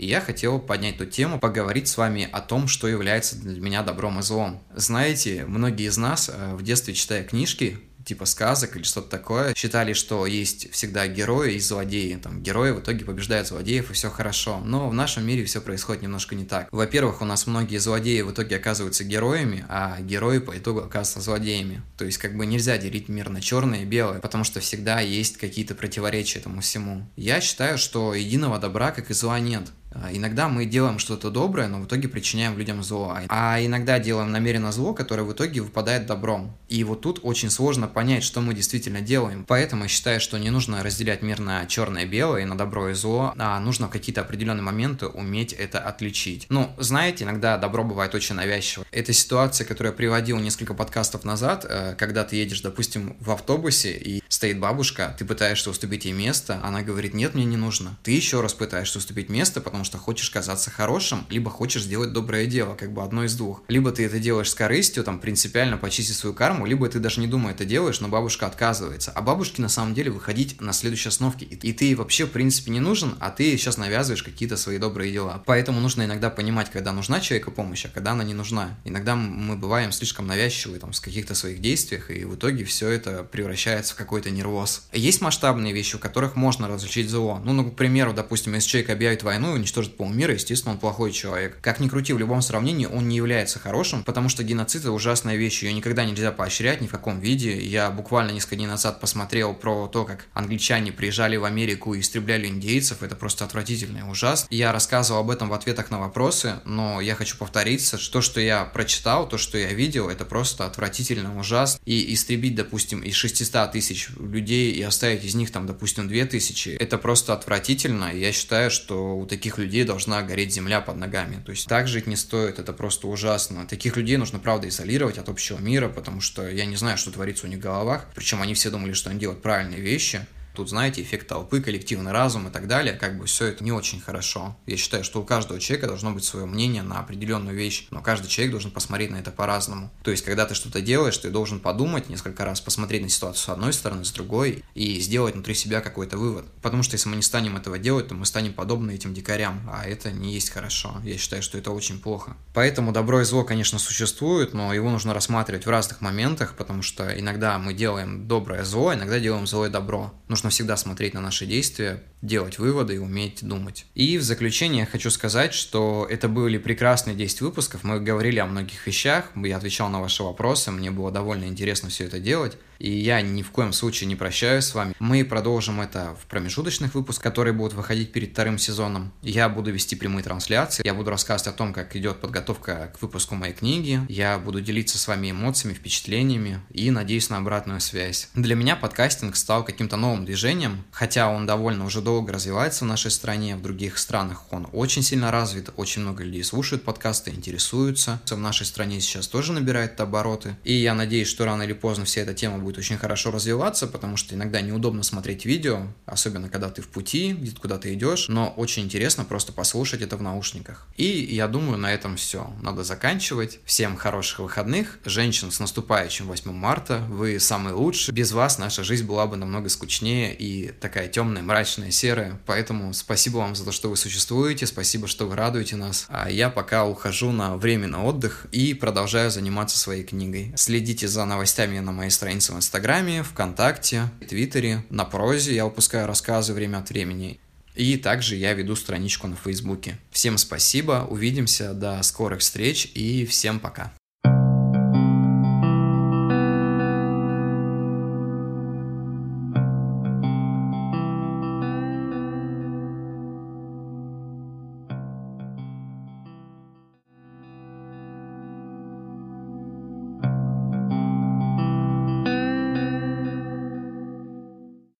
И 0.00 0.06
я 0.06 0.22
хотел 0.22 0.58
поднять 0.58 0.94
эту 0.94 1.04
тему, 1.04 1.38
поговорить 1.38 1.86
с 1.86 1.98
вами 1.98 2.26
о 2.32 2.40
том, 2.40 2.68
что 2.68 2.88
является 2.88 3.36
для 3.36 3.60
меня 3.60 3.82
добром 3.82 4.18
и 4.18 4.22
злом. 4.22 4.62
Знаете, 4.74 5.44
многие 5.46 5.88
из 5.88 5.98
нас 5.98 6.30
э, 6.32 6.54
в 6.54 6.62
детстве, 6.62 6.94
читая 6.94 7.22
книжки, 7.22 7.78
типа 8.06 8.24
сказок 8.24 8.76
или 8.76 8.82
что-то 8.82 9.10
такое, 9.10 9.54
считали, 9.54 9.92
что 9.92 10.24
есть 10.24 10.72
всегда 10.72 11.06
герои 11.06 11.56
и 11.56 11.60
злодеи. 11.60 12.14
Там 12.14 12.42
герои 12.42 12.70
в 12.70 12.80
итоге 12.80 13.04
побеждают 13.04 13.48
злодеев, 13.48 13.90
и 13.90 13.92
все 13.92 14.08
хорошо. 14.08 14.62
Но 14.64 14.88
в 14.88 14.94
нашем 14.94 15.26
мире 15.26 15.44
все 15.44 15.60
происходит 15.60 16.02
немножко 16.02 16.34
не 16.34 16.46
так. 16.46 16.68
Во-первых, 16.72 17.20
у 17.20 17.26
нас 17.26 17.46
многие 17.46 17.76
злодеи 17.76 18.22
в 18.22 18.32
итоге 18.32 18.56
оказываются 18.56 19.04
героями, 19.04 19.66
а 19.68 20.00
герои 20.00 20.38
по 20.38 20.56
итогу 20.56 20.78
оказываются 20.78 21.20
злодеями. 21.20 21.82
То 21.98 22.06
есть 22.06 22.16
как 22.16 22.38
бы 22.38 22.46
нельзя 22.46 22.78
делить 22.78 23.10
мир 23.10 23.28
на 23.28 23.42
черное 23.42 23.82
и 23.82 23.84
белое, 23.84 24.20
потому 24.20 24.44
что 24.44 24.60
всегда 24.60 25.00
есть 25.00 25.36
какие-то 25.36 25.74
противоречия 25.74 26.38
этому 26.38 26.62
всему. 26.62 27.06
Я 27.16 27.42
считаю, 27.42 27.76
что 27.76 28.14
единого 28.14 28.58
добра, 28.58 28.92
как 28.92 29.10
и 29.10 29.14
зла, 29.14 29.38
нет. 29.40 29.68
А, 29.92 30.10
иногда 30.12 30.48
мы 30.48 30.66
делаем 30.66 30.98
что-то 30.98 31.30
доброе, 31.30 31.68
но 31.68 31.80
в 31.80 31.86
итоге 31.86 32.08
причиняем 32.08 32.56
людям 32.56 32.82
зло. 32.82 33.16
А 33.28 33.64
иногда 33.64 33.98
делаем 33.98 34.30
намеренно 34.30 34.72
зло, 34.72 34.94
которое 34.94 35.22
в 35.22 35.32
итоге 35.32 35.60
выпадает 35.60 36.06
добром. 36.06 36.56
И 36.68 36.84
вот 36.84 37.00
тут 37.00 37.20
очень 37.22 37.50
сложно 37.50 37.88
понять, 37.88 38.22
что 38.22 38.40
мы 38.40 38.54
действительно 38.54 39.00
делаем. 39.00 39.44
Поэтому 39.46 39.84
я 39.84 39.88
считаю, 39.88 40.20
что 40.20 40.38
не 40.38 40.50
нужно 40.50 40.82
разделять 40.82 41.22
мир 41.22 41.40
на 41.40 41.66
черное 41.66 42.04
и 42.04 42.06
белое, 42.06 42.46
на 42.46 42.56
добро 42.56 42.90
и 42.90 42.94
зло, 42.94 43.34
а 43.36 43.58
нужно 43.60 43.88
в 43.88 43.90
какие-то 43.90 44.20
определенные 44.20 44.62
моменты 44.62 45.06
уметь 45.06 45.52
это 45.52 45.80
отличить. 45.80 46.46
Ну, 46.48 46.70
знаете, 46.78 47.24
иногда 47.24 47.58
добро 47.58 47.84
бывает 47.84 48.14
очень 48.14 48.36
навязчиво. 48.36 48.84
Это 48.90 49.12
ситуация, 49.12 49.66
которую 49.66 49.92
я 49.92 49.96
приводил 49.96 50.38
несколько 50.38 50.74
подкастов 50.74 51.24
назад, 51.24 51.66
э, 51.68 51.94
когда 51.98 52.24
ты 52.24 52.36
едешь, 52.36 52.60
допустим, 52.60 53.16
в 53.20 53.30
автобусе, 53.30 53.92
и 53.96 54.19
стоит 54.40 54.58
бабушка, 54.58 55.14
ты 55.18 55.26
пытаешься 55.26 55.68
уступить 55.68 56.06
ей 56.06 56.14
место, 56.14 56.60
она 56.62 56.80
говорит, 56.80 57.12
нет, 57.12 57.34
мне 57.34 57.44
не 57.44 57.58
нужно. 57.58 57.98
Ты 58.02 58.12
еще 58.12 58.40
раз 58.40 58.54
пытаешься 58.54 58.96
уступить 58.96 59.28
место, 59.28 59.60
потом 59.60 59.80
потому 59.80 59.84
что 59.84 59.98
хочешь 59.98 60.28
казаться 60.28 60.70
хорошим, 60.70 61.24
либо 61.30 61.50
хочешь 61.50 61.84
сделать 61.84 62.12
доброе 62.12 62.44
дело, 62.44 62.74
как 62.74 62.92
бы 62.92 63.02
одно 63.02 63.24
из 63.24 63.34
двух. 63.34 63.62
Либо 63.68 63.92
ты 63.92 64.04
это 64.04 64.18
делаешь 64.18 64.50
с 64.50 64.54
корыстью, 64.54 65.04
там, 65.04 65.18
принципиально 65.18 65.78
почистить 65.78 66.16
свою 66.16 66.34
карму, 66.34 66.66
либо 66.66 66.86
ты 66.86 66.98
даже 66.98 67.20
не 67.22 67.26
думая 67.26 67.54
это 67.54 67.64
делаешь, 67.64 68.00
но 68.00 68.08
бабушка 68.08 68.46
отказывается. 68.46 69.10
А 69.14 69.22
бабушке 69.22 69.62
на 69.62 69.70
самом 69.70 69.94
деле 69.94 70.10
выходить 70.10 70.60
на 70.60 70.74
следующей 70.74 71.08
остановке. 71.08 71.46
И, 71.46 71.72
ты 71.72 71.96
вообще, 71.96 72.26
в 72.26 72.30
принципе, 72.30 72.72
не 72.72 72.80
нужен, 72.80 73.14
а 73.20 73.30
ты 73.30 73.56
сейчас 73.56 73.78
навязываешь 73.78 74.22
какие-то 74.22 74.58
свои 74.58 74.76
добрые 74.76 75.10
дела. 75.10 75.42
Поэтому 75.46 75.80
нужно 75.80 76.04
иногда 76.04 76.28
понимать, 76.28 76.70
когда 76.70 76.92
нужна 76.92 77.20
человека 77.20 77.50
помощь, 77.50 77.86
а 77.86 77.88
когда 77.88 78.10
она 78.10 78.22
не 78.22 78.34
нужна. 78.34 78.78
Иногда 78.84 79.16
мы 79.16 79.56
бываем 79.56 79.92
слишком 79.92 80.26
навязчивы 80.26 80.78
там, 80.78 80.92
с 80.92 81.00
каких-то 81.00 81.34
своих 81.34 81.62
действиях, 81.62 82.10
и 82.10 82.26
в 82.26 82.34
итоге 82.34 82.64
все 82.64 82.90
это 82.90 83.24
превращается 83.24 83.94
в 83.94 83.96
какой-то 83.96 84.29
нервоз. 84.30 84.86
Есть 84.92 85.20
масштабные 85.20 85.72
вещи, 85.72 85.96
у 85.96 85.98
которых 85.98 86.36
можно 86.36 86.68
различить 86.68 87.08
зло. 87.08 87.40
Ну, 87.44 87.52
ну, 87.52 87.70
к 87.70 87.76
примеру, 87.76 88.12
допустим, 88.12 88.54
если 88.54 88.68
человек 88.68 88.90
объявит 88.90 89.22
войну, 89.22 89.52
уничтожит 89.52 89.96
полмира, 89.96 90.34
естественно, 90.34 90.74
он 90.74 90.80
плохой 90.80 91.12
человек. 91.12 91.58
Как 91.60 91.80
ни 91.80 91.88
крути, 91.88 92.12
в 92.12 92.18
любом 92.18 92.42
сравнении 92.42 92.86
он 92.86 93.08
не 93.08 93.16
является 93.16 93.58
хорошим, 93.58 94.04
потому 94.04 94.28
что 94.28 94.44
геноцид 94.44 94.82
это 94.82 94.92
ужасная 94.92 95.36
вещь, 95.36 95.62
ее 95.62 95.72
никогда 95.72 96.04
нельзя 96.04 96.32
поощрять 96.32 96.80
ни 96.80 96.86
в 96.86 96.90
каком 96.90 97.20
виде. 97.20 97.60
Я 97.60 97.90
буквально 97.90 98.32
несколько 98.32 98.56
дней 98.56 98.66
назад 98.66 99.00
посмотрел 99.00 99.54
про 99.54 99.86
то, 99.88 100.04
как 100.04 100.26
англичане 100.34 100.92
приезжали 100.92 101.36
в 101.36 101.44
Америку 101.44 101.94
и 101.94 102.00
истребляли 102.00 102.46
индейцев, 102.46 103.02
это 103.02 103.16
просто 103.16 103.44
отвратительно 103.44 103.98
и 103.98 104.02
ужасно. 104.02 104.48
Я 104.50 104.72
рассказывал 104.72 105.20
об 105.20 105.30
этом 105.30 105.48
в 105.48 105.52
ответах 105.52 105.90
на 105.90 105.98
вопросы, 105.98 106.60
но 106.64 107.00
я 107.00 107.14
хочу 107.14 107.36
повториться, 107.36 107.98
что 107.98 108.20
то, 108.20 108.22
что 108.22 108.40
я 108.40 108.64
прочитал, 108.64 109.28
то, 109.28 109.38
что 109.38 109.56
я 109.56 109.72
видел, 109.72 110.08
это 110.08 110.24
просто 110.24 110.66
отвратительно, 110.66 111.38
ужасно. 111.38 111.80
И 111.84 112.12
истребить, 112.12 112.54
допустим, 112.54 113.00
из 113.00 113.14
600 113.14 113.72
тысяч 113.72 114.10
людей 114.20 114.72
и 114.72 114.82
оставить 114.82 115.24
из 115.24 115.34
них 115.34 115.50
там, 115.50 115.66
допустим, 115.66 116.08
2000, 116.08 116.76
это 116.80 116.98
просто 116.98 117.32
отвратительно. 117.32 118.12
И 118.12 118.20
я 118.20 118.32
считаю, 118.32 118.70
что 118.70 119.16
у 119.18 119.26
таких 119.26 119.58
людей 119.58 119.84
должна 119.84 120.22
гореть 120.22 120.52
земля 120.52 120.80
под 120.80 120.96
ногами. 120.96 121.42
То 121.44 121.52
есть 121.52 121.66
так 121.66 121.88
жить 121.88 122.06
не 122.06 122.16
стоит, 122.16 122.58
это 122.58 122.72
просто 122.72 123.08
ужасно. 123.08 123.66
Таких 123.66 123.96
людей 123.96 124.16
нужно, 124.16 124.38
правда, 124.38 124.68
изолировать 124.68 125.18
от 125.18 125.28
общего 125.28 125.58
мира, 125.58 125.88
потому 125.88 126.20
что 126.20 126.48
я 126.48 126.64
не 126.64 126.76
знаю, 126.76 126.98
что 126.98 127.10
творится 127.10 127.46
у 127.46 127.48
них 127.48 127.58
в 127.58 127.62
головах. 127.62 128.06
Причем 128.14 128.42
они 128.42 128.54
все 128.54 128.70
думали, 128.70 128.92
что 128.92 129.10
они 129.10 129.18
делают 129.18 129.42
правильные 129.42 129.80
вещи. 129.80 130.26
Тут, 130.60 130.68
знаете, 130.68 131.00
эффект 131.00 131.26
толпы, 131.26 131.62
коллективный 131.62 132.12
разум 132.12 132.48
и 132.48 132.50
так 132.50 132.68
далее, 132.68 132.92
как 132.92 133.16
бы 133.16 133.24
все 133.24 133.46
это 133.46 133.64
не 133.64 133.72
очень 133.72 133.98
хорошо. 133.98 134.58
Я 134.66 134.76
считаю, 134.76 135.04
что 135.04 135.22
у 135.22 135.24
каждого 135.24 135.58
человека 135.58 135.86
должно 135.86 136.12
быть 136.12 136.22
свое 136.22 136.44
мнение 136.44 136.82
на 136.82 136.98
определенную 136.98 137.56
вещь, 137.56 137.86
но 137.90 138.02
каждый 138.02 138.28
человек 138.28 138.50
должен 138.50 138.70
посмотреть 138.70 139.10
на 139.10 139.16
это 139.16 139.30
по-разному. 139.30 139.90
То 140.02 140.10
есть, 140.10 140.22
когда 140.22 140.44
ты 140.44 140.54
что-то 140.54 140.82
делаешь, 140.82 141.16
ты 141.16 141.30
должен 141.30 141.60
подумать 141.60 142.10
несколько 142.10 142.44
раз, 142.44 142.60
посмотреть 142.60 143.00
на 143.00 143.08
ситуацию 143.08 143.42
с 143.42 143.48
одной 143.48 143.72
стороны, 143.72 144.04
с 144.04 144.10
другой, 144.10 144.62
и 144.74 145.00
сделать 145.00 145.32
внутри 145.32 145.54
себя 145.54 145.80
какой-то 145.80 146.18
вывод. 146.18 146.44
Потому 146.60 146.82
что 146.82 146.96
если 146.96 147.08
мы 147.08 147.16
не 147.16 147.22
станем 147.22 147.56
этого 147.56 147.78
делать, 147.78 148.08
то 148.08 148.14
мы 148.14 148.26
станем 148.26 148.52
подобны 148.52 148.90
этим 148.90 149.14
дикарям, 149.14 149.66
а 149.72 149.86
это 149.86 150.12
не 150.12 150.34
есть 150.34 150.50
хорошо. 150.50 151.00
Я 151.04 151.16
считаю, 151.16 151.42
что 151.42 151.56
это 151.56 151.70
очень 151.70 151.98
плохо. 152.00 152.36
Поэтому 152.52 152.92
добро 152.92 153.22
и 153.22 153.24
зло, 153.24 153.44
конечно, 153.44 153.78
существует, 153.78 154.52
но 154.52 154.74
его 154.74 154.90
нужно 154.90 155.14
рассматривать 155.14 155.64
в 155.64 155.70
разных 155.70 156.02
моментах, 156.02 156.54
потому 156.54 156.82
что 156.82 157.18
иногда 157.18 157.58
мы 157.58 157.72
делаем 157.72 158.28
доброе 158.28 158.62
зло, 158.64 158.92
иногда 158.92 159.18
делаем 159.18 159.46
злое 159.46 159.70
добро. 159.70 160.12
Нужно 160.28 160.49
всегда 160.50 160.76
смотреть 160.76 161.14
на 161.14 161.20
наши 161.20 161.46
действия, 161.46 162.02
делать 162.22 162.58
выводы 162.58 162.96
и 162.96 162.98
уметь 162.98 163.42
думать. 163.42 163.86
И 163.94 164.18
в 164.18 164.22
заключение 164.22 164.86
хочу 164.86 165.10
сказать, 165.10 165.54
что 165.54 166.06
это 166.10 166.28
были 166.28 166.58
прекрасные 166.58 167.16
10 167.16 167.40
выпусков, 167.40 167.84
мы 167.84 168.00
говорили 168.00 168.38
о 168.38 168.46
многих 168.46 168.86
вещах, 168.86 169.26
я 169.36 169.56
отвечал 169.56 169.88
на 169.88 170.00
ваши 170.00 170.22
вопросы, 170.22 170.70
мне 170.70 170.90
было 170.90 171.10
довольно 171.10 171.44
интересно 171.44 171.88
все 171.88 172.04
это 172.04 172.20
делать, 172.20 172.56
и 172.80 172.90
я 172.90 173.20
ни 173.20 173.42
в 173.42 173.50
коем 173.50 173.72
случае 173.72 174.08
не 174.08 174.16
прощаюсь 174.16 174.64
с 174.64 174.74
вами. 174.74 174.94
Мы 174.98 175.24
продолжим 175.24 175.80
это 175.80 176.16
в 176.20 176.26
промежуточных 176.26 176.94
выпусках, 176.94 177.22
которые 177.22 177.52
будут 177.52 177.74
выходить 177.74 178.10
перед 178.10 178.32
вторым 178.32 178.58
сезоном. 178.58 179.12
Я 179.22 179.48
буду 179.48 179.70
вести 179.70 179.94
прямые 179.94 180.24
трансляции, 180.24 180.82
я 180.84 180.94
буду 180.94 181.10
рассказывать 181.10 181.54
о 181.54 181.56
том, 181.56 181.72
как 181.72 181.94
идет 181.94 182.20
подготовка 182.20 182.92
к 182.96 183.02
выпуску 183.02 183.34
моей 183.34 183.52
книги, 183.52 184.00
я 184.08 184.38
буду 184.38 184.60
делиться 184.60 184.98
с 184.98 185.06
вами 185.06 185.30
эмоциями, 185.30 185.74
впечатлениями 185.74 186.60
и 186.70 186.90
надеюсь 186.90 187.28
на 187.30 187.36
обратную 187.36 187.80
связь. 187.80 188.28
Для 188.34 188.54
меня 188.54 188.76
подкастинг 188.76 189.36
стал 189.36 189.64
каким-то 189.64 189.96
новым 189.96 190.24
движением, 190.24 190.84
хотя 190.90 191.28
он 191.28 191.46
довольно 191.46 191.84
уже 191.84 192.00
долго 192.00 192.32
развивается 192.32 192.84
в 192.84 192.88
нашей 192.88 193.10
стране, 193.10 193.56
в 193.56 193.62
других 193.62 193.98
странах 193.98 194.44
он 194.50 194.66
очень 194.72 195.02
сильно 195.02 195.30
развит, 195.30 195.70
очень 195.76 196.02
много 196.02 196.24
людей 196.24 196.42
слушают 196.42 196.84
подкасты, 196.84 197.30
интересуются. 197.30 198.20
В 198.26 198.38
нашей 198.38 198.66
стране 198.66 199.00
сейчас 199.00 199.28
тоже 199.28 199.52
набирает 199.52 200.00
обороты. 200.00 200.56
И 200.64 200.72
я 200.72 200.94
надеюсь, 200.94 201.28
что 201.28 201.44
рано 201.44 201.62
или 201.62 201.72
поздно 201.72 202.04
вся 202.04 202.22
эта 202.22 202.34
тема 202.34 202.58
будет 202.70 202.78
очень 202.78 202.98
хорошо 202.98 203.32
развиваться, 203.32 203.88
потому 203.88 204.16
что 204.16 204.36
иногда 204.36 204.60
неудобно 204.60 205.02
смотреть 205.02 205.44
видео, 205.44 205.88
особенно 206.06 206.48
когда 206.48 206.70
ты 206.70 206.82
в 206.82 206.88
пути, 206.88 207.32
где-то 207.32 207.60
куда 207.60 207.78
ты 207.78 207.92
идешь, 207.94 208.28
но 208.28 208.54
очень 208.56 208.84
интересно 208.84 209.24
просто 209.24 209.52
послушать 209.52 210.02
это 210.02 210.16
в 210.16 210.22
наушниках. 210.22 210.86
И 210.96 211.04
я 211.34 211.48
думаю, 211.48 211.78
на 211.78 211.92
этом 211.92 212.16
все. 212.16 212.52
Надо 212.62 212.84
заканчивать. 212.84 213.58
Всем 213.64 213.96
хороших 213.96 214.38
выходных. 214.38 215.00
Женщин 215.04 215.50
с 215.50 215.58
наступающим 215.58 216.28
8 216.28 216.52
марта. 216.52 217.04
Вы 217.08 217.40
самые 217.40 217.74
лучшие. 217.74 218.14
Без 218.14 218.30
вас 218.30 218.58
наша 218.58 218.84
жизнь 218.84 219.04
была 219.04 219.26
бы 219.26 219.36
намного 219.36 219.68
скучнее 219.68 220.32
и 220.32 220.70
такая 220.70 221.08
темная, 221.08 221.42
мрачная, 221.42 221.90
серая. 221.90 222.38
Поэтому 222.46 222.94
спасибо 222.94 223.38
вам 223.38 223.56
за 223.56 223.64
то, 223.64 223.72
что 223.72 223.90
вы 223.90 223.96
существуете, 223.96 224.66
спасибо, 224.66 225.08
что 225.08 225.26
вы 225.26 225.34
радуете 225.34 225.74
нас. 225.74 226.06
А 226.08 226.30
я 226.30 226.50
пока 226.50 226.84
ухожу 226.84 227.32
на 227.32 227.56
время 227.56 227.88
на 227.88 228.04
отдых 228.04 228.46
и 228.52 228.74
продолжаю 228.74 229.32
заниматься 229.32 229.76
своей 229.76 230.04
книгой. 230.04 230.52
Следите 230.54 231.08
за 231.08 231.24
новостями 231.24 231.80
на 231.80 231.90
моей 231.90 232.10
странице 232.10 232.52
в 232.52 232.59
Инстаграме, 232.60 233.22
ВКонтакте, 233.22 234.10
Твиттере, 234.28 234.84
на 234.90 235.06
прозе 235.06 235.54
я 235.54 235.64
выпускаю 235.64 236.06
рассказы 236.06 236.52
время 236.52 236.76
от 236.76 236.90
времени. 236.90 237.40
И 237.74 237.96
также 237.96 238.36
я 238.36 238.52
веду 238.52 238.76
страничку 238.76 239.28
на 239.28 239.36
Фейсбуке. 239.36 239.98
Всем 240.10 240.36
спасибо, 240.36 241.06
увидимся, 241.08 241.72
до 241.72 242.02
скорых 242.02 242.40
встреч 242.40 242.90
и 242.92 243.24
всем 243.24 243.60
пока. 243.60 243.94